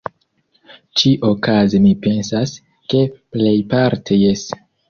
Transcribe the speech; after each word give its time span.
Ĉi-okaze 1.01 1.81
mi 1.85 1.93
pensas, 2.07 2.57
ke 2.95 3.05
plejparte 3.37 4.23
jes. 4.25 4.49